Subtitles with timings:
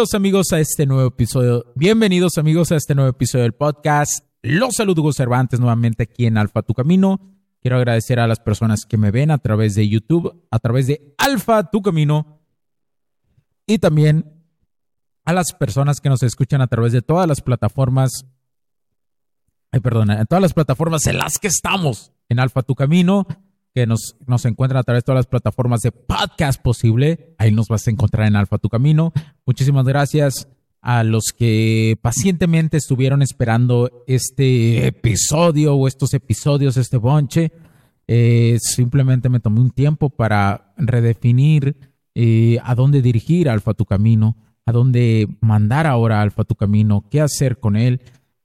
[0.00, 1.66] Bienvenidos amigos a este nuevo episodio.
[1.74, 4.24] Bienvenidos amigos a este nuevo episodio del podcast.
[4.40, 7.20] Los saludo Cervantes nuevamente aquí en Alfa Tu Camino.
[7.60, 11.14] Quiero agradecer a las personas que me ven a través de YouTube, a través de
[11.18, 12.40] Alfa Tu Camino
[13.66, 14.42] y también
[15.26, 18.24] a las personas que nos escuchan a través de todas las plataformas.
[19.70, 23.26] Ay, perdona, en todas las plataformas en las que estamos en Alfa Tu Camino
[23.74, 27.34] que nos, nos encuentran a través de todas las plataformas de podcast posible.
[27.38, 29.12] Ahí nos vas a encontrar en Alfa Tu Camino.
[29.46, 30.48] Muchísimas gracias
[30.82, 37.52] a los que pacientemente estuvieron esperando este episodio o estos episodios, este bonche.
[38.08, 41.76] Eh, simplemente me tomé un tiempo para redefinir
[42.14, 47.20] eh, a dónde dirigir Alfa Tu Camino, a dónde mandar ahora Alfa Tu Camino, qué
[47.20, 48.00] hacer con él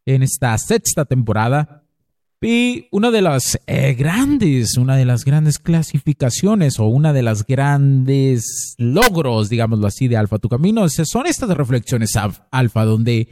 [0.06, 1.85] en esta sexta temporada
[2.42, 7.46] y una de las eh, grandes, una de las grandes clasificaciones o una de las
[7.46, 12.14] grandes logros, digámoslo así, de Alfa Tu Camino son estas reflexiones
[12.52, 13.28] Alfa, donde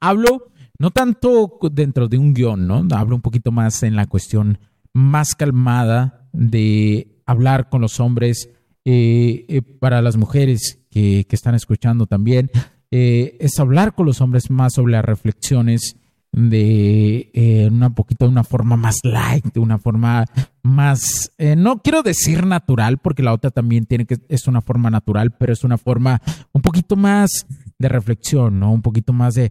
[0.00, 2.86] hablo no tanto dentro de un guion, ¿no?
[2.90, 4.58] Hablo un poquito más en la cuestión
[4.92, 8.50] más calmada de hablar con los hombres,
[8.84, 12.50] eh, eh, para las mujeres que, que, están escuchando también,
[12.90, 15.96] es hablar con los hombres más sobre las reflexiones
[16.36, 20.26] de eh, una poquito de una forma más light, de una forma
[20.62, 24.90] más, eh, no quiero decir natural, porque la otra también tiene que, es una forma
[24.90, 26.20] natural, pero es una forma
[26.52, 27.46] un poquito más
[27.78, 28.70] de reflexión, ¿no?
[28.70, 29.50] Un poquito más de,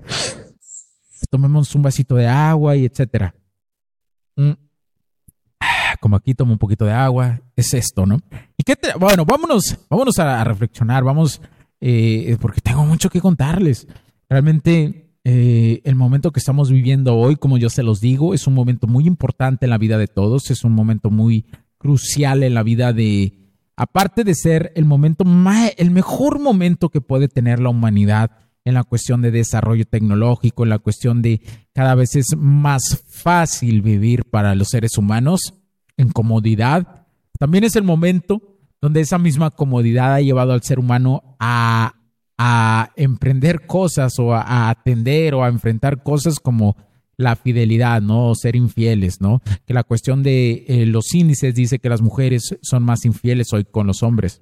[1.31, 3.33] tomemos un vasito de agua y etcétera.
[4.35, 4.51] Mm.
[5.99, 8.19] Como aquí tomo un poquito de agua, es esto, ¿no?
[8.57, 11.41] Y qué bueno, vámonos, vámonos a, reflexionar, vamos,
[11.81, 13.87] eh, porque tengo mucho que contarles.
[14.29, 18.53] Realmente eh, el momento que estamos viviendo hoy, como yo se los digo, es un
[18.53, 21.47] momento muy importante en la vida de todos, es un momento muy
[21.79, 23.33] crucial en la vida de,
[23.75, 28.75] aparte de ser el momento más, el mejor momento que puede tener la humanidad en
[28.75, 31.41] la cuestión de desarrollo tecnológico, en la cuestión de
[31.73, 35.55] cada vez es más fácil vivir para los seres humanos
[35.97, 37.07] en comodidad,
[37.39, 41.95] también es el momento donde esa misma comodidad ha llevado al ser humano a
[42.37, 46.75] a emprender cosas o a, atender o a enfrentar cosas como
[47.17, 48.35] la fidelidad, ¿no?
[48.35, 49.41] Ser infieles, ¿no?
[49.65, 53.63] Que la cuestión de eh, los índices dice que las mujeres son más infieles hoy
[53.63, 54.41] con los hombres.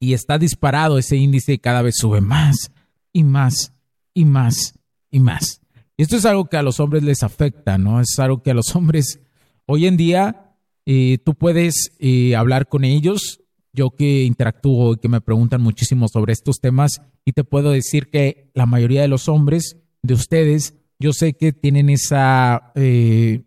[0.00, 2.72] Y está disparado ese índice y cada vez sube más
[3.12, 3.72] y más
[4.12, 4.74] y más
[5.10, 5.60] y más.
[5.96, 8.00] Esto es algo que a los hombres les afecta, ¿no?
[8.00, 9.20] Es algo que a los hombres
[9.66, 13.41] hoy en día eh, tú puedes eh, hablar con ellos
[13.72, 18.10] yo que interactúo y que me preguntan muchísimo sobre estos temas y te puedo decir
[18.10, 23.42] que la mayoría de los hombres, de ustedes, yo sé que tienen esa, eh,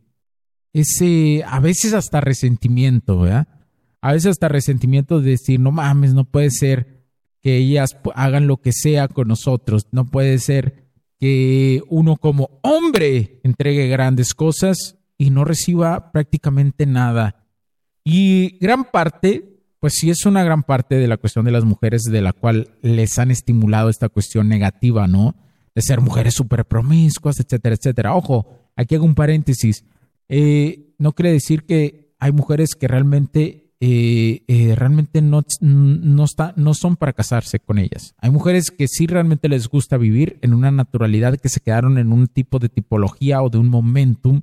[0.74, 3.48] ese, a veces hasta resentimiento, ¿verdad?
[4.02, 7.06] A veces hasta resentimiento de decir, no mames, no puede ser
[7.42, 10.86] que ellas hagan lo que sea con nosotros, no puede ser
[11.20, 17.46] que uno como hombre entregue grandes cosas y no reciba prácticamente nada.
[18.04, 19.55] Y gran parte
[19.86, 22.70] pues sí es una gran parte de la cuestión de las mujeres de la cual
[22.82, 25.36] les han estimulado esta cuestión negativa, ¿no?
[25.76, 28.16] De ser mujeres súper promiscuas, etcétera, etcétera.
[28.16, 29.86] Ojo, aquí hago un paréntesis.
[30.28, 36.56] Eh, no quiere decir que hay mujeres que realmente, eh, eh, realmente no, no, está,
[36.58, 38.16] no son para casarse con ellas.
[38.18, 42.12] Hay mujeres que sí realmente les gusta vivir en una naturalidad que se quedaron en
[42.12, 44.42] un tipo de tipología o de un momentum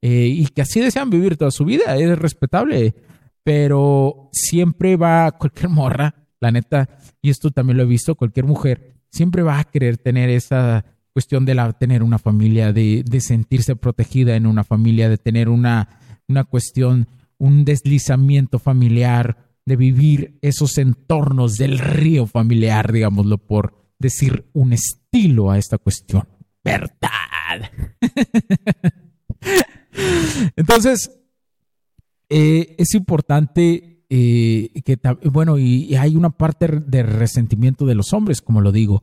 [0.00, 1.96] y que así desean vivir toda su vida.
[1.96, 2.96] Es respetable
[3.42, 6.88] pero siempre va cualquier morra, la neta,
[7.20, 11.44] y esto también lo he visto, cualquier mujer siempre va a querer tener esa cuestión
[11.44, 16.00] de la, tener una familia, de, de sentirse protegida en una familia, de tener una,
[16.26, 17.06] una cuestión,
[17.38, 25.50] un deslizamiento familiar, de vivir esos entornos del río familiar, digámoslo, por decir un estilo
[25.50, 26.26] a esta cuestión.
[26.64, 27.70] ¿Verdad?
[30.56, 31.10] Entonces,
[32.34, 34.98] eh, es importante eh, que,
[35.30, 39.02] bueno, y, hay una parte de resentimiento de los hombres, como lo digo,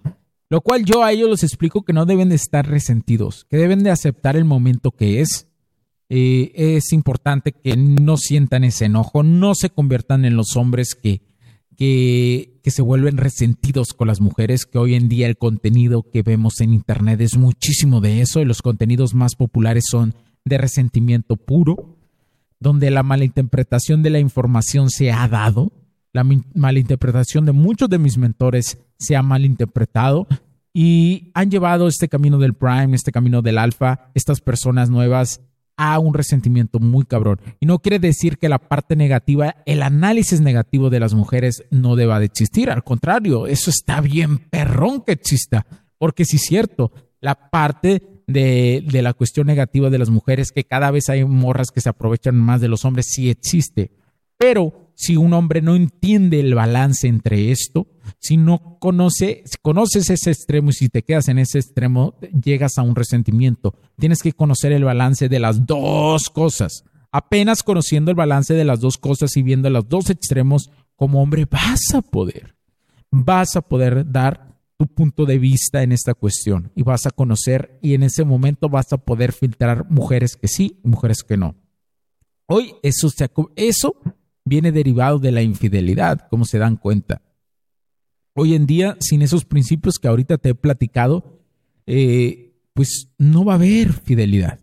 [0.50, 3.84] lo cual yo a ellos les explico que no deben de estar resentidos, que deben
[3.84, 5.48] de aceptar el momento que es.
[6.10, 11.22] Eh, es importante que no sientan ese enojo, no se conviertan en los hombres que,
[11.78, 16.24] que, que, se vuelven resentidos con las mujeres, que hoy en día el contenido que
[16.24, 20.16] vemos en Internet es muchísimo de eso y los contenidos más populares son
[20.46, 21.99] de resentimiento puro,
[22.60, 25.72] donde la malinterpretación de la información se ha dado,
[26.12, 26.26] la
[26.56, 30.28] malinterpretación de muchos de mis mentores se ha malinterpretado
[30.74, 35.42] y han llevado este camino del Prime, este camino del Alfa, estas personas nuevas
[35.78, 37.40] a un resentimiento muy cabrón.
[37.62, 41.96] Y no quiere decir que la parte negativa, el análisis negativo de las mujeres no
[41.96, 42.70] deba de existir.
[42.70, 45.66] Al contrario, eso está bien perrón que exista.
[45.98, 46.92] Porque si es cierto,
[47.22, 51.72] la parte de, de, la cuestión negativa de las mujeres, que cada vez hay morras
[51.72, 53.92] que se aprovechan más de los hombres, sí existe.
[54.38, 57.88] Pero si un hombre no entiende el balance entre esto,
[58.20, 62.78] si no conoce, si conoces ese extremo y si te quedas en ese extremo, llegas
[62.78, 63.76] a un resentimiento.
[63.98, 66.84] Tienes que conocer el balance de las dos cosas.
[67.14, 71.46] Apenas conociendo el balance de las dos cosas y viendo los dos extremos, como hombre
[71.50, 72.56] vas a poder,
[73.10, 74.49] vas a poder dar
[74.80, 78.70] tu punto de vista en esta cuestión y vas a conocer y en ese momento
[78.70, 81.58] vas a poder filtrar mujeres que sí y mujeres que no.
[82.46, 83.96] Hoy eso, se, eso
[84.46, 87.22] viene derivado de la infidelidad, como se dan cuenta.
[88.34, 91.44] Hoy en día, sin esos principios que ahorita te he platicado,
[91.86, 94.62] eh, pues no va a haber fidelidad.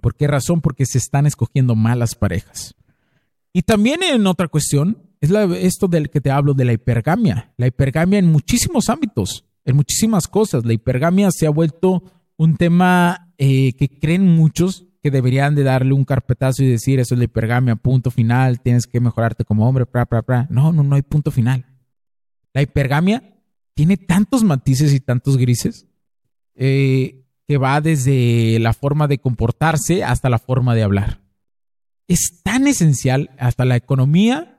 [0.00, 0.62] ¿Por qué razón?
[0.62, 2.74] Porque se están escogiendo malas parejas.
[3.52, 5.30] Y también en otra cuestión, es
[5.64, 7.52] esto del que te hablo de la hipergamia.
[7.56, 10.64] La hipergamia en muchísimos ámbitos, en muchísimas cosas.
[10.64, 12.02] La hipergamia se ha vuelto
[12.36, 17.14] un tema eh, que creen muchos que deberían de darle un carpetazo y decir eso
[17.14, 20.48] es la hipergamia, punto final, tienes que mejorarte como hombre, pra, pra, pra.
[20.50, 21.66] No, no, no hay punto final.
[22.52, 23.40] La hipergamia
[23.74, 25.86] tiene tantos matices y tantos grises
[26.56, 31.20] eh, que va desde la forma de comportarse hasta la forma de hablar.
[32.08, 34.51] Es tan esencial hasta la economía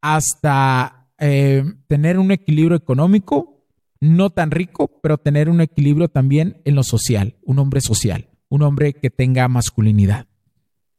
[0.00, 3.64] hasta eh, tener un equilibrio económico,
[4.00, 8.62] no tan rico, pero tener un equilibrio también en lo social, un hombre social, un
[8.62, 10.26] hombre que tenga masculinidad.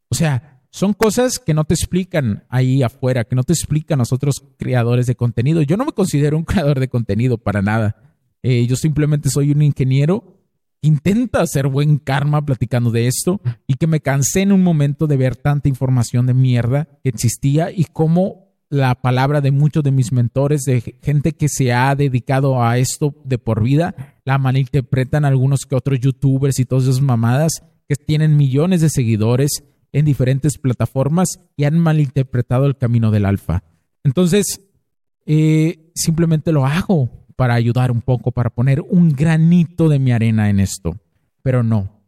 [0.09, 4.43] O sea, son cosas que no te explican ahí afuera, que no te explican nosotros
[4.57, 5.61] creadores de contenido.
[5.61, 8.15] Yo no me considero un creador de contenido para nada.
[8.43, 10.39] Eh, yo simplemente soy un ingeniero
[10.81, 15.17] intenta hacer buen karma platicando de esto y que me cansé en un momento de
[15.17, 20.11] ver tanta información de mierda que existía y cómo la palabra de muchos de mis
[20.11, 25.65] mentores, de gente que se ha dedicado a esto de por vida, la malinterpretan algunos
[25.65, 31.39] que otros youtubers y todas esas mamadas que tienen millones de seguidores en diferentes plataformas
[31.57, 33.63] y han malinterpretado el camino del alfa.
[34.03, 34.61] Entonces,
[35.25, 40.49] eh, simplemente lo hago para ayudar un poco, para poner un granito de mi arena
[40.49, 40.97] en esto,
[41.41, 41.98] pero no,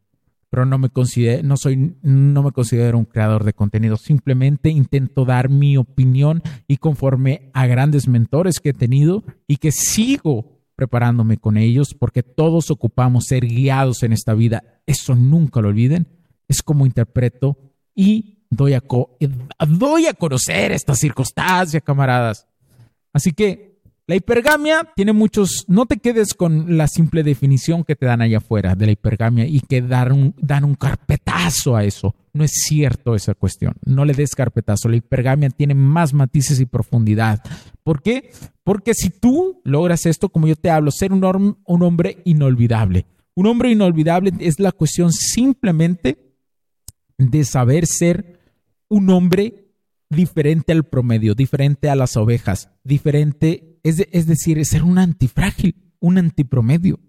[0.52, 3.96] pero no me considero, no soy, no me considero un creador de contenido.
[3.96, 9.72] Simplemente intento dar mi opinión y conforme a grandes mentores que he tenido y que
[9.72, 14.82] sigo preparándome con ellos, porque todos ocupamos ser guiados en esta vida.
[14.86, 16.08] Eso nunca lo olviden.
[16.50, 17.58] Es como interpreto
[17.96, 18.84] y doy a,
[19.70, 22.46] doy a conocer esta circunstancia, camaradas.
[23.14, 23.71] Así que
[24.12, 28.40] la hipergamia tiene muchos, no te quedes con la simple definición que te dan allá
[28.40, 32.14] afuera de la hipergamia y que dan un, dan un carpetazo a eso.
[32.34, 33.76] No es cierto esa cuestión.
[33.86, 34.90] No le des carpetazo.
[34.90, 37.42] La hipergamia tiene más matices y profundidad.
[37.84, 38.32] ¿Por qué?
[38.66, 43.06] Porque si tú logras esto, como yo te hablo, ser un, un hombre inolvidable.
[43.34, 46.18] Un hombre inolvidable es la cuestión simplemente
[47.18, 48.42] de saber ser
[48.90, 49.71] un hombre
[50.12, 57.00] diferente al promedio, diferente a las ovejas, diferente es, decir, ser un antifrágil, un antipromedio.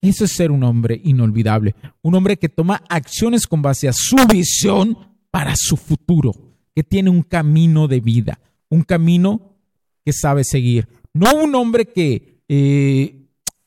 [0.00, 4.16] Eso es ser un hombre inolvidable, un hombre que toma acciones con base a su
[4.32, 4.96] visión
[5.30, 6.32] para su futuro,
[6.74, 9.56] que tiene un camino de vida, un camino
[10.04, 10.88] que sabe seguir.
[11.12, 13.21] No un hombre que, eh,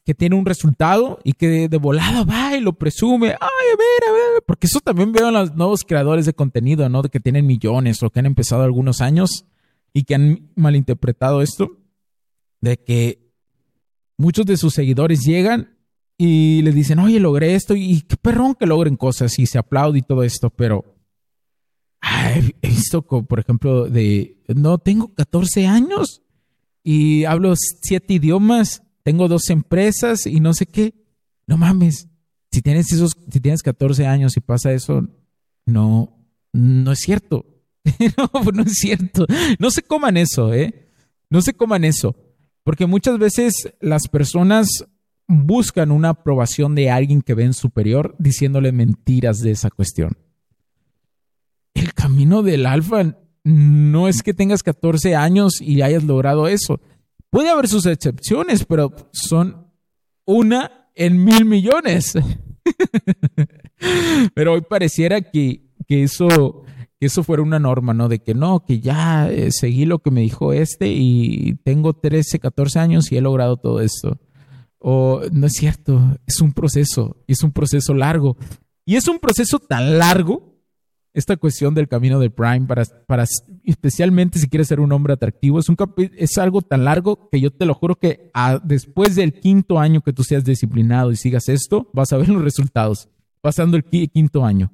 [0.06, 3.30] que tiene un resultado y que de, volada va y lo presume.
[3.30, 6.88] Ay, a ver, a ver, porque eso también veo en los nuevos creadores de contenido,
[6.90, 7.02] ¿no?
[7.02, 9.46] De que tienen millones o que han empezado algunos años
[9.94, 11.78] y que han malinterpretado esto
[12.62, 13.32] de que
[14.18, 15.76] muchos de sus seguidores llegan
[16.18, 20.00] y le dicen, oye, logré esto y qué perrón que logren cosas y se aplaude
[20.00, 20.86] y todo esto, pero
[22.62, 26.22] he visto, por ejemplo, de, no, tengo 14 años
[26.84, 30.96] y hablo siete idiomas, tengo dos empresas y no sé qué.
[31.46, 32.10] No mames,
[32.52, 35.08] si tienes esos, si tienes 14 años y pasa eso,
[35.68, 36.18] no,
[36.52, 37.46] no es cierto.
[38.18, 39.28] no, no es cierto.
[39.60, 40.90] No se coman eso, ¿eh?
[41.30, 42.16] No se coman eso.
[42.64, 44.88] Porque muchas veces las personas
[45.28, 50.18] buscan una aprobación de alguien que ven superior diciéndole mentiras de esa cuestión.
[51.76, 56.82] El camino del alfa no es que tengas 14 años y hayas logrado eso.
[57.36, 59.68] Puede haber sus excepciones, pero son
[60.24, 62.14] una en mil millones.
[64.34, 66.64] pero hoy pareciera que, que eso
[66.98, 68.08] que eso fuera una norma, ¿no?
[68.08, 72.40] De que no, que ya eh, seguí lo que me dijo este y tengo 13,
[72.40, 74.18] 14 años y he logrado todo esto.
[74.80, 78.38] O no es cierto, es un proceso, es un proceso largo.
[78.86, 80.55] Y es un proceso tan largo,
[81.16, 83.26] esta cuestión del camino de Prime, para, para
[83.64, 85.78] especialmente si quieres ser un hombre atractivo, es, un,
[86.18, 88.32] es algo tan largo que yo te lo juro que
[88.64, 92.44] después del quinto año que tú seas disciplinado y sigas esto, vas a ver los
[92.44, 93.10] resultados,
[93.42, 94.72] pasando el quinto año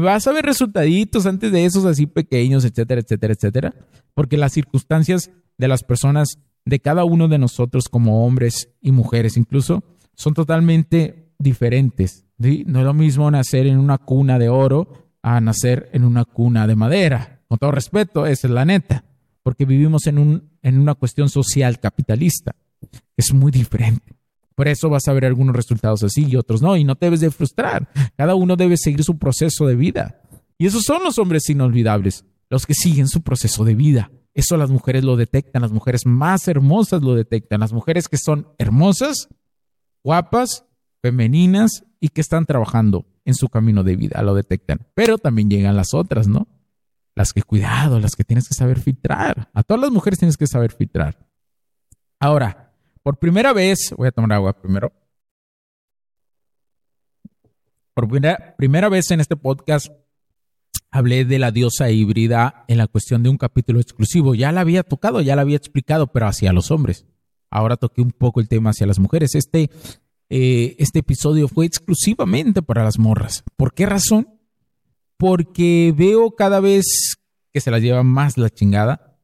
[0.00, 3.74] vas a ver resultaditos antes de esos así pequeños, etcétera, etcétera, etcétera.
[4.14, 9.36] Porque las circunstancias de las personas, de cada uno de nosotros como hombres y mujeres
[9.36, 9.84] incluso,
[10.14, 12.26] son totalmente diferentes.
[12.38, 16.66] No es lo mismo nacer en una cuna de oro a nacer en una cuna
[16.66, 17.40] de madera.
[17.48, 19.04] Con todo respeto, esa es la neta.
[19.42, 22.54] Porque vivimos en, un, en una cuestión social capitalista.
[23.16, 24.16] Es muy diferente.
[24.54, 27.20] Por eso vas a ver algunos resultados así y otros no, y no te debes
[27.20, 27.88] de frustrar.
[28.18, 30.20] Cada uno debe seguir su proceso de vida.
[30.58, 34.10] Y esos son los hombres inolvidables, los que siguen su proceso de vida.
[34.34, 38.48] Eso las mujeres lo detectan, las mujeres más hermosas lo detectan, las mujeres que son
[38.58, 39.28] hermosas,
[40.04, 40.66] guapas,
[41.00, 44.86] femeninas y que están trabajando en su camino de vida, lo detectan.
[44.94, 46.46] Pero también llegan las otras, ¿no?
[47.14, 49.50] Las que cuidado, las que tienes que saber filtrar.
[49.54, 51.26] A todas las mujeres tienes que saber filtrar.
[52.18, 54.92] Ahora, por primera vez, voy a tomar agua primero.
[57.94, 59.88] Por primera, primera vez en este podcast
[60.90, 64.34] hablé de la diosa híbrida en la cuestión de un capítulo exclusivo.
[64.34, 67.06] Ya la había tocado, ya la había explicado, pero hacia los hombres.
[67.50, 69.34] Ahora toqué un poco el tema hacia las mujeres.
[69.34, 69.70] Este,
[70.30, 73.44] eh, este episodio fue exclusivamente para las morras.
[73.56, 74.28] ¿Por qué razón?
[75.16, 77.16] Porque veo cada vez
[77.52, 79.14] que se las lleva más la chingada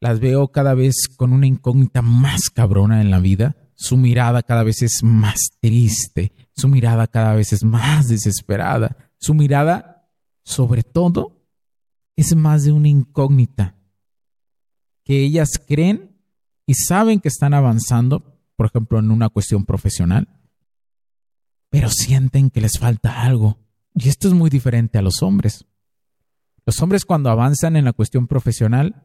[0.00, 3.56] las veo cada vez con una incógnita más cabrona en la vida.
[3.74, 9.34] Su mirada cada vez es más triste, su mirada cada vez es más desesperada, su
[9.34, 10.08] mirada,
[10.42, 11.46] sobre todo,
[12.16, 13.76] es más de una incógnita.
[15.04, 16.20] Que ellas creen
[16.66, 20.28] y saben que están avanzando, por ejemplo, en una cuestión profesional,
[21.70, 23.58] pero sienten que les falta algo.
[23.94, 25.66] Y esto es muy diferente a los hombres.
[26.64, 29.02] Los hombres cuando avanzan en la cuestión profesional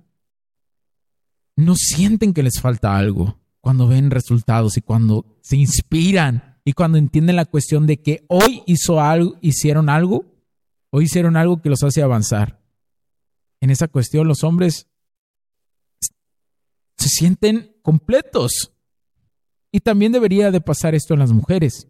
[1.55, 6.98] no sienten que les falta algo cuando ven resultados y cuando se inspiran y cuando
[6.98, 10.25] entienden la cuestión de que hoy hizo algo, hicieron algo,
[10.89, 12.60] hoy hicieron algo que los hace avanzar.
[13.62, 14.88] En esa cuestión los hombres
[16.98, 18.74] se sienten completos.
[19.72, 21.88] Y también debería de pasar esto en las mujeres.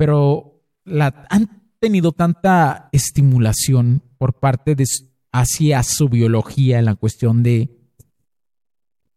[0.00, 4.86] Pero la, han tenido tanta estimulación por parte de
[5.30, 7.76] hacia su biología en la cuestión de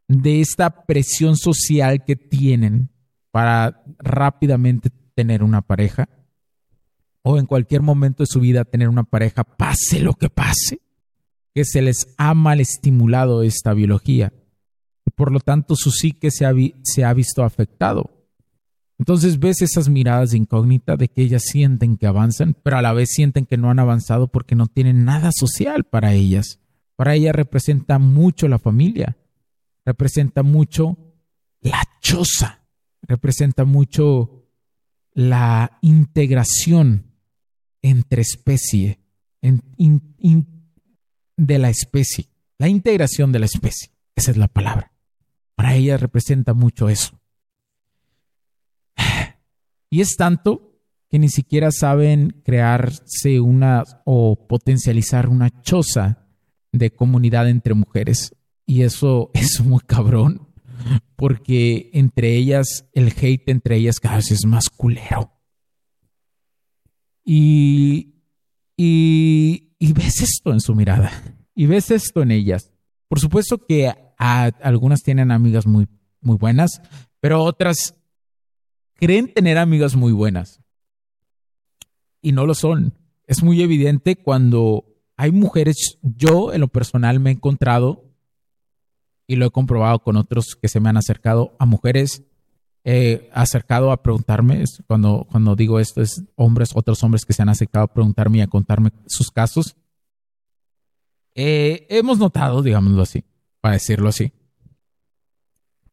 [0.09, 2.89] de esta presión social que tienen
[3.31, 6.09] para rápidamente tener una pareja
[7.21, 10.81] o en cualquier momento de su vida tener una pareja, pase lo que pase,
[11.55, 14.33] que se les ha mal estimulado esta biología.
[15.05, 18.22] Y por lo tanto su psique se ha, se ha visto afectado.
[19.03, 22.93] Entonces ves esas miradas de incógnita de que ellas sienten que avanzan, pero a la
[22.93, 26.61] vez sienten que no han avanzado porque no tienen nada social para ellas.
[26.95, 29.17] Para ellas representa mucho la familia,
[29.83, 30.97] representa mucho
[31.59, 32.65] la choza,
[33.01, 34.47] representa mucho
[35.11, 37.11] la integración
[37.81, 39.01] entre especie,
[41.35, 44.93] de la especie, la integración de la especie, esa es la palabra.
[45.55, 47.19] Para ella representa mucho eso.
[49.93, 56.25] Y es tanto que ni siquiera saben crearse una o potencializar una choza
[56.71, 58.35] de comunidad entre mujeres.
[58.65, 60.47] Y eso es muy cabrón,
[61.15, 65.31] porque entre ellas, el hate entre ellas cada vez es más culero.
[67.23, 68.15] Y,
[68.75, 71.11] y, y ves esto en su mirada,
[71.53, 72.71] y ves esto en ellas.
[73.07, 75.87] Por supuesto que algunas tienen amigas muy
[76.19, 76.81] muy buenas,
[77.19, 77.95] pero otras
[79.03, 80.61] creen tener amigas muy buenas
[82.21, 82.93] y no lo son.
[83.27, 84.85] Es muy evidente cuando
[85.17, 88.05] hay mujeres, yo en lo personal me he encontrado
[89.27, 92.23] y lo he comprobado con otros que se me han acercado a mujeres,
[92.85, 97.49] eh, acercado a preguntarme, cuando, cuando digo esto es hombres, otros hombres que se han
[97.49, 99.75] acercado a preguntarme y a contarme sus casos.
[101.35, 103.25] Eh, hemos notado, digámoslo así,
[103.59, 104.31] para decirlo así,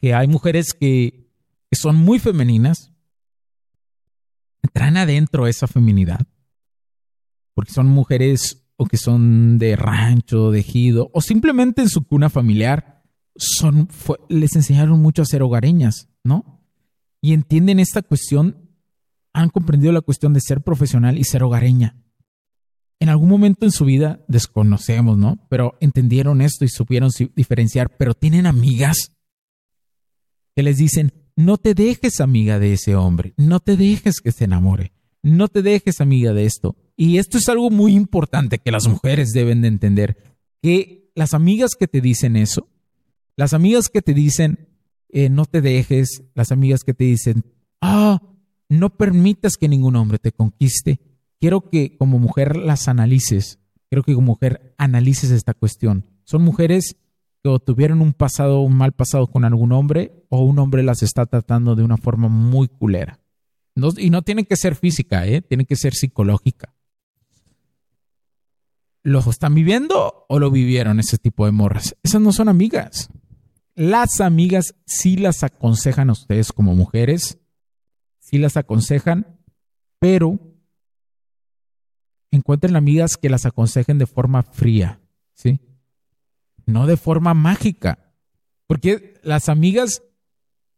[0.00, 1.28] que hay mujeres que,
[1.68, 2.89] que son muy femeninas,
[4.72, 6.20] traen adentro esa feminidad,
[7.54, 12.30] porque son mujeres o que son de rancho, de ejido, o simplemente en su cuna
[12.30, 13.02] familiar,
[13.36, 13.88] son,
[14.28, 16.62] les enseñaron mucho a ser hogareñas, ¿no?
[17.20, 18.70] Y entienden esta cuestión,
[19.32, 22.02] han comprendido la cuestión de ser profesional y ser hogareña.
[23.00, 25.46] En algún momento en su vida desconocemos, ¿no?
[25.48, 29.12] Pero entendieron esto y supieron diferenciar, pero tienen amigas
[30.54, 34.44] que les dicen, no te dejes amiga de ese hombre, no te dejes que se
[34.44, 34.92] enamore,
[35.22, 36.76] no te dejes amiga de esto.
[36.96, 41.74] Y esto es algo muy importante que las mujeres deben de entender, que las amigas
[41.78, 42.68] que te dicen eso,
[43.36, 44.68] las amigas que te dicen,
[45.08, 47.44] eh, no te dejes, las amigas que te dicen,
[47.80, 48.20] ah,
[48.68, 51.00] no permitas que ningún hombre te conquiste,
[51.40, 56.04] quiero que como mujer las analices, quiero que como mujer analices esta cuestión.
[56.24, 56.96] Son mujeres
[57.42, 61.26] que tuvieron un pasado, un mal pasado con algún hombre, o un hombre las está
[61.26, 63.18] tratando de una forma muy culera.
[63.96, 65.40] y no tiene que ser física, ¿eh?
[65.40, 66.74] tiene que ser psicológica.
[69.02, 71.96] ¿Lo están viviendo o lo vivieron ese tipo de morras?
[72.02, 73.08] Esas no son amigas.
[73.74, 77.38] Las amigas sí las aconsejan a ustedes como mujeres,
[78.18, 79.40] sí las aconsejan,
[79.98, 80.38] pero
[82.30, 85.00] encuentren amigas que las aconsejen de forma fría,
[85.32, 85.60] ¿sí?
[86.70, 88.14] No de forma mágica.
[88.66, 90.02] Porque las amigas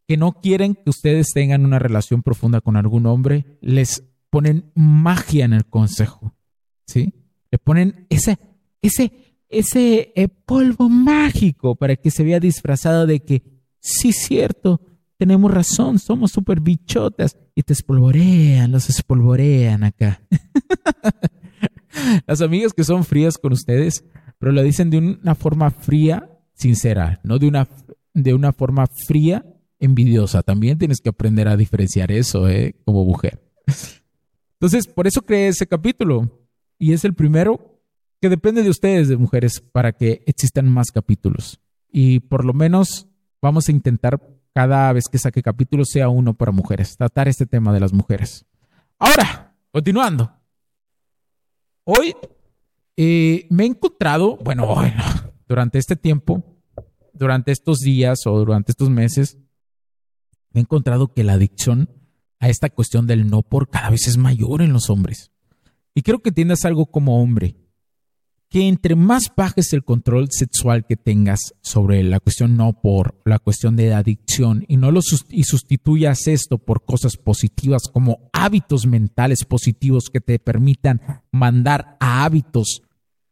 [0.09, 5.45] que no quieren que ustedes tengan una relación profunda con algún hombre, les ponen magia
[5.45, 6.35] en el consejo.
[6.87, 7.15] ¿Sí?
[7.51, 8.39] Le ponen ese,
[8.81, 13.43] ese, ese eh, polvo mágico para que se vea disfrazado de que,
[13.79, 14.81] sí, cierto,
[15.19, 17.37] tenemos razón, somos súper bichotas.
[17.55, 20.23] Y te espolvorean, los espolvorean acá.
[22.27, 24.05] Las amigas que son frías con ustedes
[24.43, 27.69] pero lo dicen de una forma fría, sincera, no de una,
[28.13, 29.47] de una forma fría,
[29.79, 30.43] envidiosa.
[30.43, 32.75] También tienes que aprender a diferenciar eso, ¿eh?
[32.85, 33.41] Como mujer.
[34.55, 36.45] Entonces, por eso creé ese capítulo.
[36.77, 37.81] Y es el primero
[38.21, 41.61] que depende de ustedes, de mujeres, para que existan más capítulos.
[41.89, 43.07] Y por lo menos
[43.41, 44.21] vamos a intentar
[44.53, 48.45] cada vez que saque capítulo sea uno para mujeres, tratar este tema de las mujeres.
[48.99, 50.33] Ahora, continuando.
[51.85, 52.17] Hoy
[52.97, 55.03] eh, me he encontrado, bueno, bueno,
[55.49, 56.43] durante este tiempo,
[57.13, 59.39] durante estos días o durante estos meses,
[60.51, 61.89] me he encontrado que la adicción
[62.39, 65.31] a esta cuestión del no por cada vez es mayor en los hombres.
[65.95, 67.57] Y quiero que entiendas algo como hombre
[68.53, 73.39] que entre más bajes el control sexual que tengas sobre la cuestión no por la
[73.39, 79.47] cuestión de adicción y no lo y sustituyas esto por cosas positivas como hábitos mentales
[79.47, 82.83] positivos que te permitan mandar a hábitos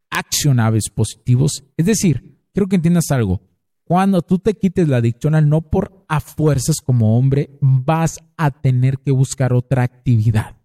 [0.08, 3.42] accionables positivos, es decir, quiero que entiendas algo.
[3.84, 8.50] Cuando tú te quites la adicción al no por a fuerzas como hombre, vas a
[8.50, 10.56] tener que buscar otra actividad.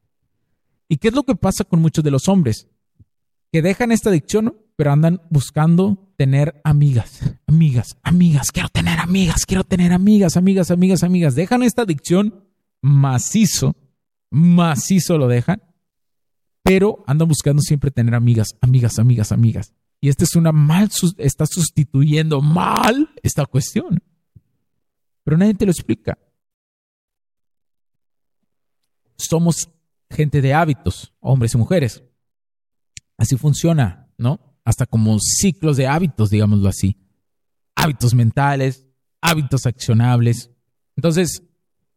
[0.88, 2.70] ¿Y qué es lo que pasa con muchos de los hombres?
[3.56, 9.64] Que dejan esta adicción, pero andan buscando tener amigas, amigas, amigas, quiero tener amigas, quiero
[9.64, 11.36] tener amigas, amigas, amigas, amigas.
[11.36, 12.44] Dejan esta adicción
[12.82, 13.78] macizo,
[14.30, 15.64] macizo lo dejan,
[16.64, 19.74] pero andan buscando siempre tener amigas, amigas, amigas, amigas.
[20.02, 24.04] Y este es una mal, está sustituyendo mal esta cuestión.
[25.24, 26.18] Pero nadie te lo explica.
[29.16, 29.70] Somos
[30.10, 32.04] gente de hábitos, hombres y mujeres.
[33.18, 34.40] Así funciona, ¿no?
[34.64, 36.98] Hasta como ciclos de hábitos, digámoslo así.
[37.76, 38.86] Hábitos mentales,
[39.22, 40.52] hábitos accionables.
[40.96, 41.44] Entonces,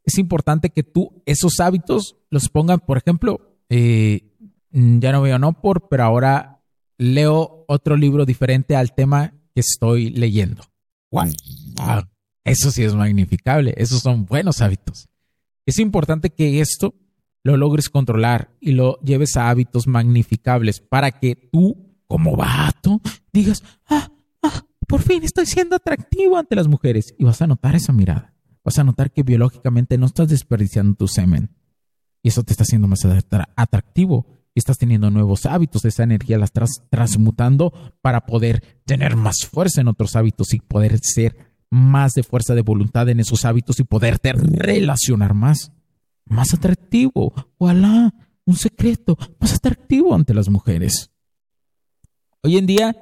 [0.05, 4.33] es importante que tú esos hábitos los pongan, por ejemplo, eh,
[4.71, 6.63] ya no veo no por, pero ahora
[6.99, 10.63] leo otro libro diferente al tema que estoy leyendo.
[11.11, 11.27] Wow.
[12.45, 13.75] Eso sí es magnificable.
[13.77, 15.09] Esos son buenos hábitos.
[15.67, 16.95] Es importante que esto
[17.49, 23.01] lo logres controlar y lo lleves a hábitos magnificables para que tú, como vato,
[23.33, 24.11] digas, ah,
[24.43, 27.15] ah, por fin estoy siendo atractivo ante las mujeres.
[27.19, 28.35] Y vas a notar esa mirada.
[28.63, 31.49] Vas a notar que biológicamente no estás desperdiciando tu semen.
[32.23, 33.01] Y eso te está haciendo más
[33.57, 34.27] atractivo.
[34.55, 35.87] Y estás teniendo nuevos hábitos.
[35.87, 40.99] Esa energía la estás transmutando para poder tener más fuerza en otros hábitos y poder
[41.01, 41.35] ser
[41.71, 45.73] más de fuerza de voluntad en esos hábitos y poderte relacionar más.
[46.29, 47.33] Más atractivo.
[47.59, 48.15] Voilà,
[48.45, 49.17] un secreto.
[49.41, 51.11] Más atractivo ante las mujeres.
[52.43, 52.97] Hoy en día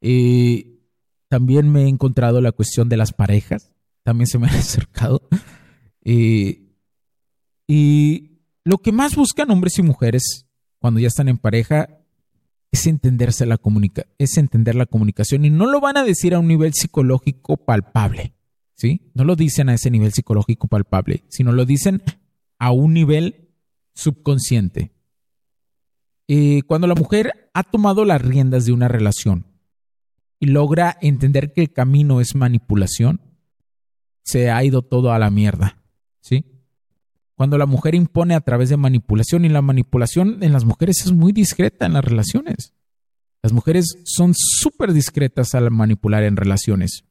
[0.00, 0.80] eh,
[1.28, 3.72] también me he encontrado la cuestión de las parejas.
[4.02, 5.22] También se me han acercado.
[6.04, 6.76] Eh,
[7.66, 10.46] y lo que más buscan hombres y mujeres
[10.78, 11.88] cuando ya están en pareja
[12.72, 16.38] es entenderse la comunica es entender la comunicación y no lo van a decir a
[16.38, 18.34] un nivel psicológico palpable,
[18.74, 19.12] ¿sí?
[19.14, 22.02] No lo dicen a ese nivel psicológico palpable, sino lo dicen
[22.62, 23.48] a un nivel
[23.92, 24.92] subconsciente.
[26.28, 29.46] Eh, cuando la mujer ha tomado las riendas de una relación
[30.38, 33.20] y logra entender que el camino es manipulación,
[34.22, 35.82] se ha ido todo a la mierda,
[36.20, 36.44] ¿sí?
[37.34, 41.10] cuando la mujer impone a través de manipulación y la manipulación en las mujeres es
[41.10, 42.74] muy discreta en las relaciones.
[43.42, 47.06] Las mujeres son súper discretas al manipular en relaciones,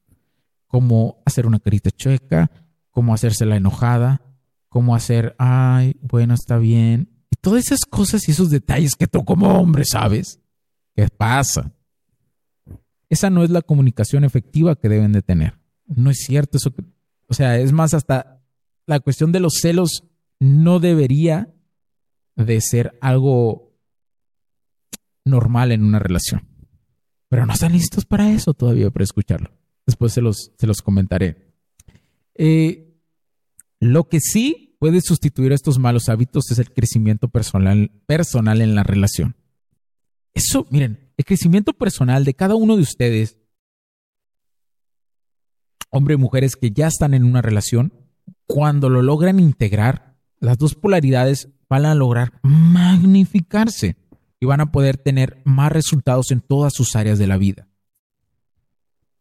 [0.66, 2.50] como hacer una carita chueca,
[2.90, 4.31] como hacerse la enojada,
[4.72, 7.10] como hacer, ay, bueno, está bien.
[7.42, 10.40] Todas esas cosas y esos detalles que tú como hombre sabes.
[10.96, 11.74] ¿Qué pasa?
[13.10, 15.58] Esa no es la comunicación efectiva que deben de tener.
[15.84, 16.72] No es cierto eso.
[17.28, 18.42] o sea, es más hasta
[18.86, 20.04] la cuestión de los celos
[20.40, 21.52] no debería
[22.34, 23.74] de ser algo
[25.22, 26.48] normal en una relación.
[27.28, 29.50] Pero no están listos para eso todavía, para escucharlo.
[29.84, 31.52] Después se los, se los comentaré.
[32.34, 32.88] Eh,
[33.80, 38.82] lo que sí puede sustituir estos malos hábitos es el crecimiento personal, personal en la
[38.82, 39.36] relación.
[40.34, 43.38] Eso, miren, el crecimiento personal de cada uno de ustedes,
[45.88, 47.92] hombres y mujeres que ya están en una relación,
[48.48, 53.94] cuando lo logran integrar, las dos polaridades van a lograr magnificarse
[54.40, 57.68] y van a poder tener más resultados en todas sus áreas de la vida.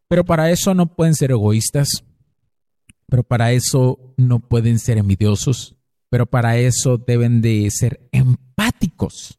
[0.08, 2.04] Pero para eso no pueden ser egoístas,
[3.12, 5.76] pero para eso no pueden ser envidiosos,
[6.10, 9.38] pero para eso deben de ser empáticos.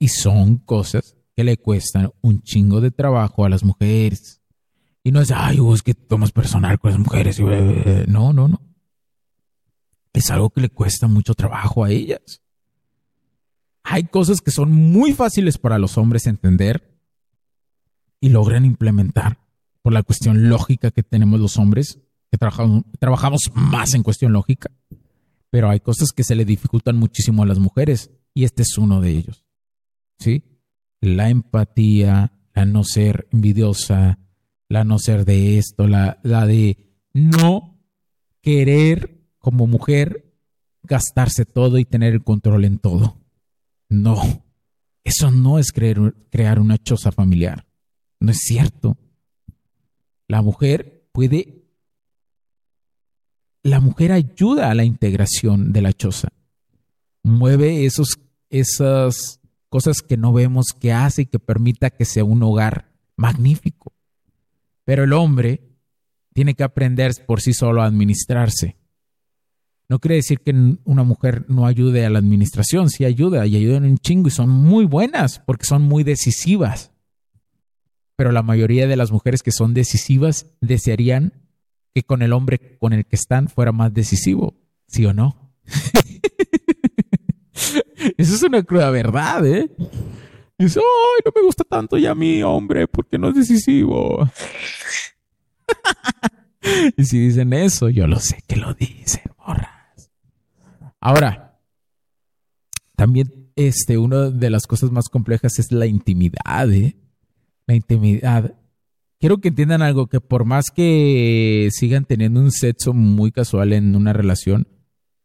[0.00, 4.40] Y son cosas que le cuestan un chingo de trabajo a las mujeres.
[5.04, 7.38] Y no es, ay, vos que tomas personal con las mujeres.
[8.08, 8.68] No, no, no
[10.18, 12.42] es algo que le cuesta mucho trabajo a ellas.
[13.84, 16.98] Hay cosas que son muy fáciles para los hombres entender
[18.20, 19.38] y logran implementar
[19.80, 24.70] por la cuestión lógica que tenemos los hombres, que trabajamos, trabajamos más en cuestión lógica.
[25.50, 29.00] Pero hay cosas que se le dificultan muchísimo a las mujeres y este es uno
[29.00, 29.44] de ellos.
[30.18, 30.44] ¿Sí?
[31.00, 34.18] La empatía, la no ser envidiosa,
[34.68, 36.76] la no ser de esto, la, la de
[37.14, 37.80] no
[38.42, 40.34] querer como mujer
[40.82, 43.18] gastarse todo y tener el control en todo.
[43.88, 44.44] No,
[45.04, 47.66] eso no es crear una choza familiar.
[48.20, 48.98] No es cierto.
[50.26, 51.57] La mujer puede...
[53.62, 56.28] La mujer ayuda a la integración de la choza.
[57.22, 58.18] Mueve esos,
[58.50, 63.92] esas cosas que no vemos que hace y que permita que sea un hogar magnífico.
[64.84, 65.60] Pero el hombre
[66.32, 68.76] tiene que aprender por sí solo a administrarse.
[69.88, 73.84] No quiere decir que una mujer no ayude a la administración, sí ayuda y ayudan
[73.84, 76.92] un chingo y son muy buenas porque son muy decisivas.
[78.14, 81.32] Pero la mayoría de las mujeres que son decisivas desearían
[81.98, 84.54] que con el hombre con el que están fuera más decisivo,
[84.86, 85.52] ¿sí o no?
[88.16, 89.68] Eso es una cruda verdad, ¿eh?
[90.56, 94.28] Dice, ay, no me gusta tanto ya mi hombre porque no es decisivo.
[96.96, 99.94] y si dicen eso, yo lo sé que lo dicen, morra.
[101.00, 101.60] Ahora,
[102.96, 106.96] también este, una de las cosas más complejas es la intimidad, ¿eh?
[107.66, 108.57] La intimidad.
[109.20, 113.96] Quiero que entiendan algo, que por más que sigan teniendo un sexo muy casual en
[113.96, 114.68] una relación,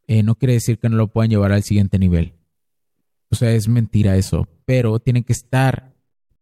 [0.08, 2.34] eh, no quiere decir que no lo puedan llevar al siguiente nivel.
[3.30, 5.96] O sea, es mentira eso, pero tienen que estar.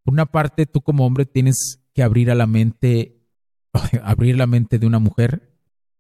[0.04, 3.22] Por una parte, tú como hombre tienes que abrir a la mente,
[4.04, 5.58] abrir la mente de una mujer,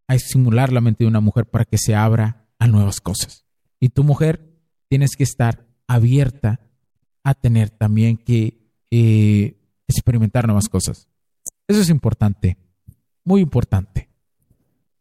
[0.07, 3.45] a simular la mente de una mujer para que se abra a nuevas cosas.
[3.79, 6.61] Y tu mujer tienes que estar abierta
[7.23, 11.07] a tener también que eh, experimentar nuevas cosas.
[11.71, 12.57] Eso es importante,
[13.23, 14.09] muy importante.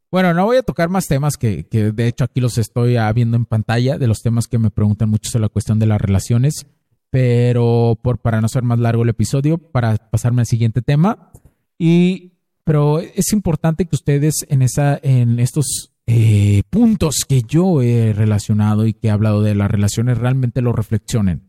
[0.09, 3.37] Bueno, no voy a tocar más temas que, que de hecho aquí los estoy viendo
[3.37, 6.69] en pantalla, de los temas que me preguntan mucho sobre la cuestión de las relaciones,
[7.11, 11.33] pero por, para no ser más largo el episodio, para pasarme al siguiente tema.
[11.77, 18.13] Y, pero es importante que ustedes en, esa, en estos eh, puntos que yo he
[18.13, 21.43] relacionado y que he hablado de las relaciones realmente lo reflexionen.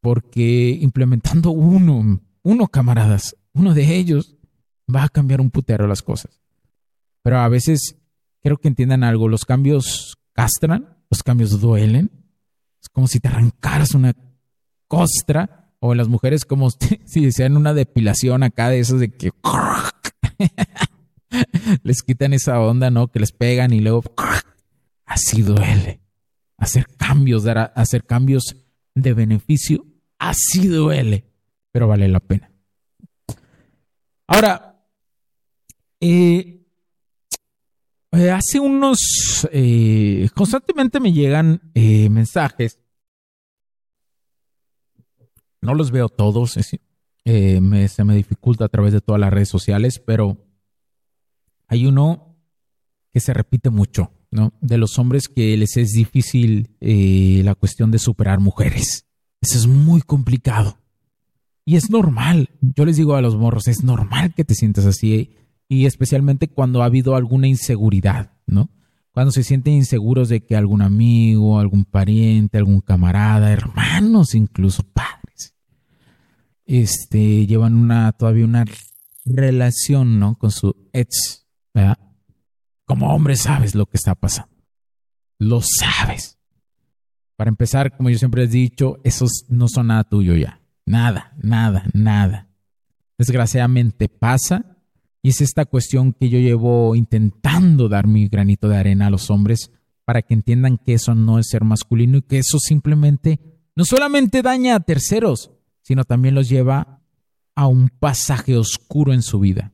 [0.00, 4.36] Porque implementando uno, uno camaradas, uno de ellos
[4.94, 6.40] va a cambiar un putero las cosas.
[7.22, 7.96] Pero a veces
[8.40, 12.10] quiero que entiendan algo, los cambios castran, los cambios duelen.
[12.80, 14.14] Es como si te arrancaras una
[14.86, 16.70] costra o las mujeres como
[17.06, 19.30] si desean una depilación acá de esos de que
[21.82, 23.08] les quitan esa onda, ¿no?
[23.08, 24.02] Que les pegan y luego
[25.04, 26.00] así duele.
[26.56, 28.56] Hacer cambios, dar hacer cambios
[28.94, 29.86] de beneficio,
[30.18, 31.24] así duele,
[31.70, 32.50] pero vale la pena.
[34.28, 34.84] Ahora,
[36.00, 36.64] eh,
[38.12, 42.78] eh, hace unos, eh, constantemente me llegan mensajes.
[45.60, 46.56] No los veo todos,
[47.24, 50.38] me, se me dificulta a través de todas las redes sociales, pero
[51.66, 52.36] hay uno
[53.10, 54.52] que se repite mucho, ¿no?
[54.60, 59.06] De los hombres que les es difícil eh, la cuestión de superar mujeres.
[59.40, 60.78] Eso es muy complicado.
[61.68, 62.48] Y es normal.
[62.62, 65.36] Yo les digo a los morros, es normal que te sientas así.
[65.68, 68.70] Y especialmente cuando ha habido alguna inseguridad, ¿no?
[69.10, 75.56] Cuando se sienten inseguros de que algún amigo, algún pariente, algún camarada, hermanos, incluso padres,
[76.64, 78.64] este, llevan una, todavía una
[79.26, 80.38] relación, ¿no?
[80.38, 81.46] Con su ex
[82.86, 84.56] como hombre sabes lo que está pasando.
[85.38, 86.38] Lo sabes.
[87.36, 90.62] Para empezar, como yo siempre he dicho, esos no son nada tuyo ya.
[90.88, 92.48] Nada, nada, nada.
[93.18, 94.76] Desgraciadamente pasa
[95.22, 99.30] y es esta cuestión que yo llevo intentando dar mi granito de arena a los
[99.30, 99.70] hombres
[100.04, 103.38] para que entiendan que eso no es ser masculino y que eso simplemente
[103.76, 105.50] no solamente daña a terceros,
[105.82, 107.02] sino también los lleva
[107.54, 109.72] a un pasaje oscuro en su vida,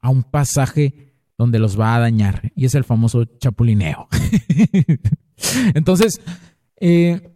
[0.00, 2.52] a un pasaje donde los va a dañar.
[2.54, 4.06] Y es el famoso chapulineo.
[5.74, 6.20] Entonces,
[6.80, 7.34] eh,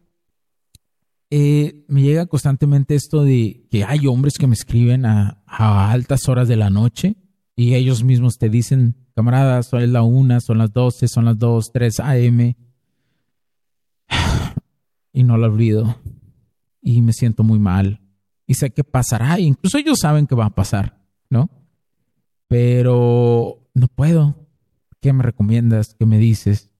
[1.36, 6.46] eh, me llega constantemente esto de que hay hombres que me escriben a, altas horas
[6.46, 7.16] de la noche
[7.56, 11.72] y ellos mismos te dicen, camaradas, son la una, son las doce, son las dos,
[11.72, 12.54] tres AM.
[15.12, 15.96] Y no lo olvido.
[16.80, 18.00] Y me siento muy mal.
[18.46, 19.40] Y sé que pasará.
[19.40, 21.50] Incluso ellos saben que va a pasar, ¿no?
[22.46, 24.36] Pero no puedo.
[25.00, 25.96] ¿Qué me recomiendas?
[25.98, 26.70] ¿Qué me dices?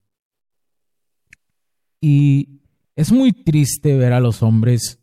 [2.01, 2.64] Y
[2.97, 5.01] es muy triste ver a los hombres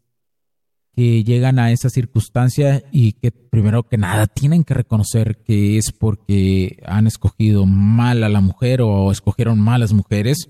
[0.94, 5.92] que llegan a esa circunstancia y que primero que nada tienen que reconocer que es
[5.92, 10.50] porque han escogido mal a la mujer o escogieron malas mujeres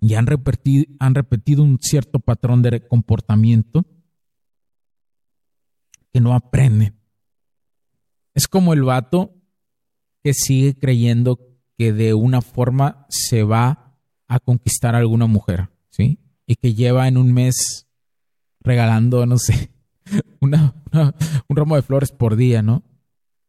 [0.00, 3.84] y han repetido, un cierto patrón de comportamiento
[6.12, 6.98] que no aprenden.
[8.34, 9.34] Es como el vato
[10.24, 11.38] que sigue creyendo
[11.76, 16.18] que de una forma se va a conquistar a alguna mujer, ¿sí?
[16.46, 17.86] Y que lleva en un mes
[18.60, 19.70] regalando, no sé,
[20.40, 20.74] una,
[21.48, 22.82] un ramo de flores por día, ¿no?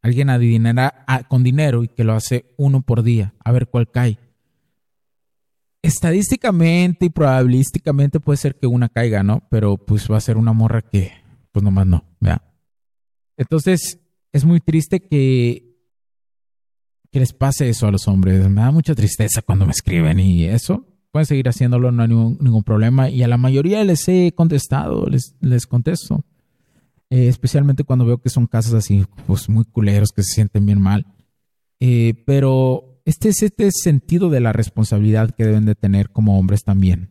[0.02, 4.18] Alguien adivinará con dinero y que lo hace uno por día, a ver cuál cae.
[5.80, 9.42] Estadísticamente y probabilísticamente puede ser que una caiga, ¿no?
[9.50, 11.12] Pero pues va a ser una morra que,
[11.52, 12.42] pues nomás no, ¿ya?
[13.36, 14.00] Entonces,
[14.32, 15.72] es muy triste que
[17.12, 18.48] que les pase eso a los hombres.
[18.48, 20.86] Me da mucha tristeza cuando me escriben y eso.
[21.12, 23.10] Pueden seguir haciéndolo, no hay ningún, problema.
[23.10, 26.24] Y a la mayoría les he contestado, les, les contesto.
[27.10, 30.80] Eh, especialmente cuando veo que son casos así, pues muy culeros, que se sienten bien
[30.80, 31.04] mal.
[31.80, 36.64] Eh, pero este es este sentido de la responsabilidad que deben de tener como hombres
[36.64, 37.10] también.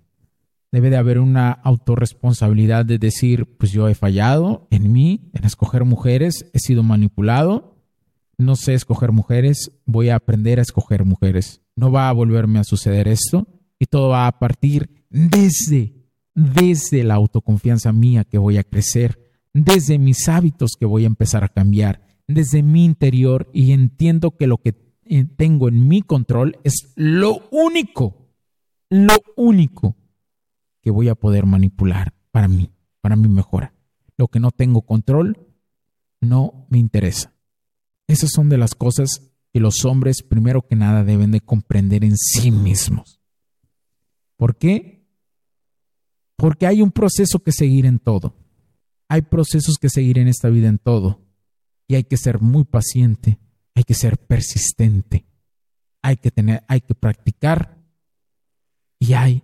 [0.71, 5.85] Debe de haber una autorresponsabilidad de decir, pues yo he fallado en mí, en escoger
[5.85, 7.75] mujeres, he sido manipulado,
[8.39, 11.61] no sé escoger mujeres, voy a aprender a escoger mujeres.
[11.75, 13.47] No va a volverme a suceder esto
[13.81, 15.95] y todo va a partir desde,
[16.35, 21.43] desde la autoconfianza mía que voy a crecer, desde mis hábitos que voy a empezar
[21.43, 26.59] a cambiar, desde mi interior y entiendo que lo que eh, tengo en mi control
[26.63, 28.29] es lo único,
[28.91, 29.95] lo único
[30.83, 32.69] que voy a poder manipular para mí,
[33.01, 33.73] para mi mejora.
[34.15, 35.47] Lo que no tengo control
[36.19, 37.33] no me interesa.
[38.05, 42.15] Esas son de las cosas que los hombres primero que nada deben de comprender en
[42.15, 43.20] sí mismos.
[44.41, 45.07] ¿Por qué?
[46.35, 48.35] Porque hay un proceso que seguir en todo.
[49.07, 51.21] Hay procesos que seguir en esta vida en todo.
[51.87, 53.37] Y hay que ser muy paciente,
[53.75, 55.27] hay que ser persistente,
[56.01, 57.77] hay que tener, hay que practicar
[58.97, 59.43] y hay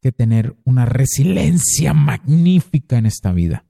[0.00, 3.66] que tener una resiliencia magnífica en esta vida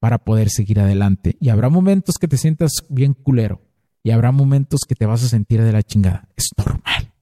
[0.00, 1.38] para poder seguir adelante.
[1.40, 3.62] Y habrá momentos que te sientas bien culero
[4.02, 6.28] y habrá momentos que te vas a sentir de la chingada.
[6.36, 7.14] Es normal.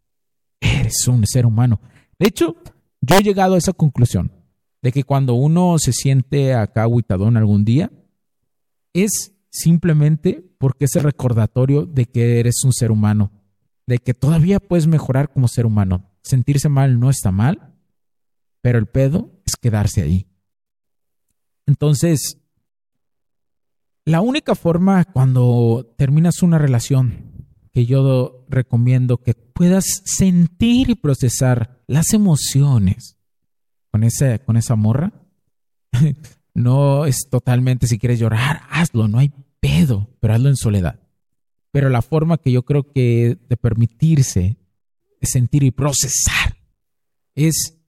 [0.60, 1.80] Eres un ser humano.
[2.18, 2.56] De hecho,
[3.00, 4.32] yo he llegado a esa conclusión
[4.82, 7.90] de que cuando uno se siente acá aguitadón algún día,
[8.92, 13.30] es simplemente porque es el recordatorio de que eres un ser humano,
[13.86, 16.10] de que todavía puedes mejorar como ser humano.
[16.22, 17.74] Sentirse mal no está mal,
[18.60, 20.26] pero el pedo es quedarse ahí.
[21.66, 22.38] Entonces,
[24.04, 27.37] la única forma cuando terminas una relación
[27.72, 33.18] que yo recomiendo que puedas sentir y procesar las emociones
[33.90, 35.12] con esa, con esa morra,
[36.54, 41.00] no es totalmente si quieres llorar, hazlo, no hay pedo, pero hazlo en soledad.
[41.70, 44.56] Pero la forma que yo creo que de permitirse
[45.22, 46.56] sentir y procesar
[47.34, 47.78] es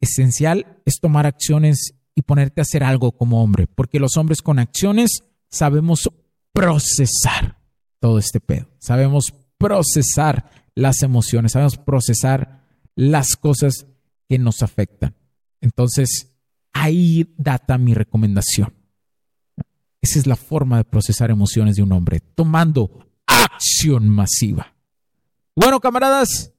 [0.00, 4.58] esencial, es tomar acciones y ponerte a hacer algo como hombre, porque los hombres con
[4.58, 6.10] acciones sabemos
[6.52, 7.59] procesar
[8.00, 13.86] todo este pedo, sabemos procesar las emociones, sabemos procesar las cosas
[14.28, 15.14] que nos afectan.
[15.60, 16.32] Entonces,
[16.72, 18.74] ahí data mi recomendación.
[20.00, 24.74] Esa es la forma de procesar emociones de un hombre, tomando acción masiva.
[25.54, 26.54] Bueno, camaradas,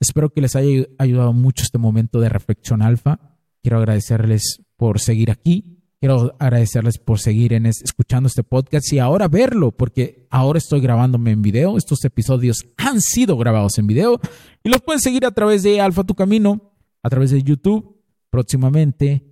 [0.00, 3.38] espero que les haya ayudado mucho este momento de reflexión alfa.
[3.62, 5.81] Quiero agradecerles por seguir aquí.
[6.02, 11.30] Quiero agradecerles por seguir en escuchando este podcast y ahora verlo, porque ahora estoy grabándome
[11.30, 11.78] en video.
[11.78, 14.20] Estos episodios han sido grabados en video
[14.64, 16.72] y los pueden seguir a través de Alfa Tu Camino,
[17.04, 18.02] a través de YouTube.
[18.30, 19.24] Próximamente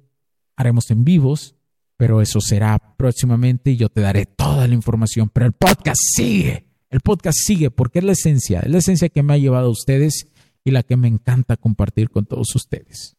[0.54, 1.56] haremos en vivos,
[1.96, 5.28] pero eso será próximamente y yo te daré toda la información.
[5.28, 9.24] Pero el podcast sigue, el podcast sigue porque es la esencia, es la esencia que
[9.24, 10.28] me ha llevado a ustedes
[10.62, 13.16] y la que me encanta compartir con todos ustedes.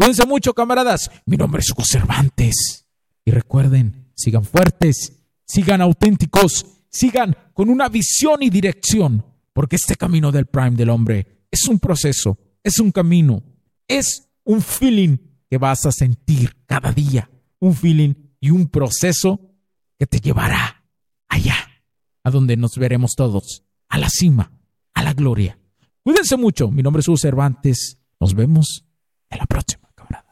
[0.00, 1.10] Cuídense mucho, camaradas.
[1.26, 2.86] Mi nombre es Hugo Cervantes.
[3.22, 10.32] Y recuerden, sigan fuertes, sigan auténticos, sigan con una visión y dirección, porque este camino
[10.32, 13.42] del Prime del hombre es un proceso, es un camino,
[13.86, 15.18] es un feeling
[15.50, 19.52] que vas a sentir cada día, un feeling y un proceso
[19.98, 20.82] que te llevará
[21.28, 21.56] allá,
[22.24, 24.50] a donde nos veremos todos, a la cima,
[24.94, 25.58] a la gloria.
[26.02, 27.98] Cuídense mucho, mi nombre es Hugo Cervantes.
[28.18, 28.86] Nos vemos.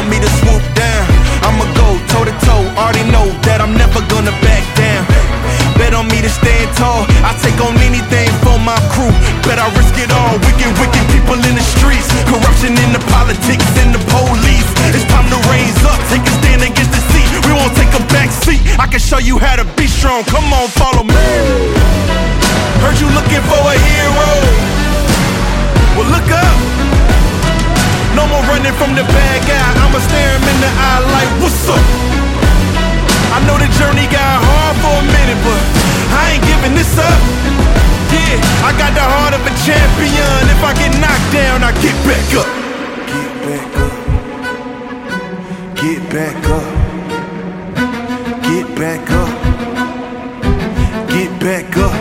[0.00, 0.39] On me to
[41.82, 42.48] get back up.
[43.10, 43.94] Get back up.
[45.80, 46.66] Get back up.
[48.42, 49.32] Get back up.
[51.08, 51.94] Get back up.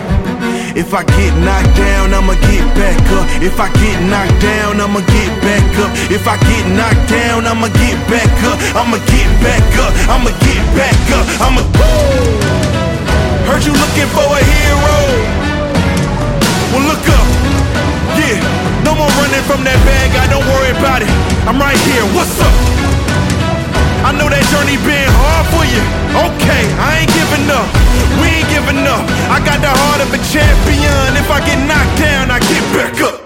[0.76, 3.26] If I get knocked down, I'ma get back up.
[3.42, 5.92] If I get knocked down, I'ma get back up.
[6.12, 8.58] If I get knocked down, I'ma get back up.
[8.76, 9.92] I'ma get back up.
[10.08, 11.26] I'ma get back up.
[11.42, 11.62] I'ma.
[13.48, 14.98] Heard you looking for a hero.
[16.72, 17.28] Well, look up.
[18.20, 20.10] Yeah, no more running from that bad.
[20.34, 21.12] Don't worry about it.
[21.46, 22.02] I'm right here.
[22.18, 22.54] What's up?
[24.02, 25.82] I know that journey been hard for you.
[26.26, 27.70] Okay, I ain't giving up.
[28.18, 29.06] We ain't giving up.
[29.30, 31.10] I got the heart of a champion.
[31.22, 33.18] If I get knocked down, I get back up.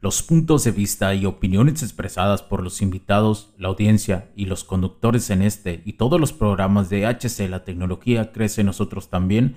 [0.00, 5.30] Los puntos de vista y opiniones expresadas por los invitados, la audiencia y los conductores
[5.30, 9.56] en este y todos los programas de HC La Tecnología Crece Nosotros también